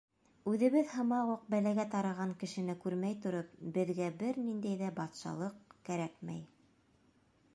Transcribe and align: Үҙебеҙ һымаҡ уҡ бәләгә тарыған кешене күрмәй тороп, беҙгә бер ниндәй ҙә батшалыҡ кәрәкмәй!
Үҙебеҙ 0.51 0.87
һымаҡ 0.93 1.27
уҡ 1.33 1.43
бәләгә 1.53 1.85
тарыған 1.91 2.31
кешене 2.43 2.75
күрмәй 2.85 3.19
тороп, 3.27 3.53
беҙгә 3.77 4.09
бер 4.23 4.41
ниндәй 4.47 4.79
ҙә 4.81 4.89
батшалыҡ 5.03 5.77
кәрәкмәй! 5.91 6.41